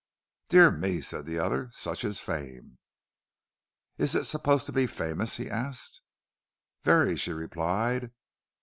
"Dear 0.49 0.71
me," 0.71 0.99
said 0.99 1.27
the 1.27 1.37
other. 1.37 1.69
"Such 1.73 2.03
is 2.03 2.19
fame!" 2.19 2.79
"Is 3.99 4.15
it 4.15 4.23
supposed 4.25 4.65
to 4.65 4.71
be 4.71 4.87
famous?" 4.87 5.37
he 5.37 5.47
asked. 5.47 6.01
"Very," 6.81 7.15
she 7.15 7.31
replied. 7.33 8.09